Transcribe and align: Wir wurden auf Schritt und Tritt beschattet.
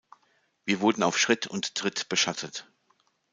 Wir 0.65 0.81
wurden 0.81 1.03
auf 1.03 1.15
Schritt 1.19 1.45
und 1.45 1.75
Tritt 1.75 2.09
beschattet. 2.09 2.67